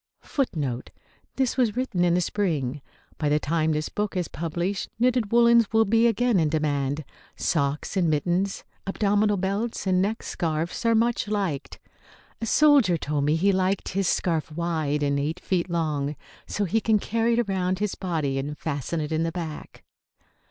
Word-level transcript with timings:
[Footnote 0.23 0.89
B: 0.95 1.01
This 1.35 1.57
was 1.57 1.75
written 1.75 2.03
in 2.03 2.15
the 2.15 2.21
spring. 2.21 2.81
By 3.19 3.29
the 3.29 3.37
time 3.39 3.71
this 3.71 3.87
book 3.87 4.17
is 4.17 4.27
published 4.27 4.89
knitted 4.97 5.29
woollens 5.31 5.71
will 5.71 5.85
be 5.85 6.07
again 6.07 6.39
in 6.39 6.49
demand. 6.49 7.05
Socks 7.35 7.95
and 7.95 8.09
mittens, 8.09 8.63
abdominal 8.87 9.37
belts 9.37 9.85
and 9.85 10.01
neck 10.01 10.23
scarfs 10.23 10.87
are 10.87 10.95
much 10.95 11.27
liked. 11.27 11.77
A 12.41 12.47
soldier 12.47 12.97
told 12.97 13.25
me 13.25 13.35
he 13.35 13.51
liked 13.51 13.89
his 13.89 14.07
scarf 14.07 14.51
wide, 14.51 15.03
and 15.03 15.19
eight 15.19 15.39
feet 15.39 15.69
long, 15.69 16.15
so 16.47 16.65
he 16.65 16.81
can 16.81 16.97
carry 16.97 17.33
it 17.37 17.47
around 17.47 17.77
his 17.77 17.93
body 17.93 18.39
and 18.39 18.57
fasten 18.57 19.01
it 19.01 19.11
in 19.11 19.21
the 19.21 19.31
back. 19.31 19.83